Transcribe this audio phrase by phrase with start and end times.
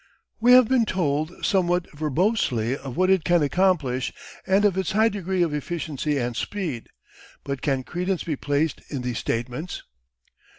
[0.39, 4.11] We have been told somewhat verbosely of what it can accomplish
[4.47, 6.87] and of its high degree of efficiency and speed.
[7.43, 9.83] But can credence be placed in these statements?